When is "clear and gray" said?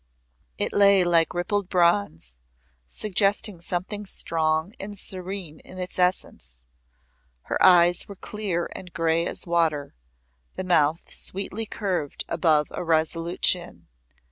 8.15-9.27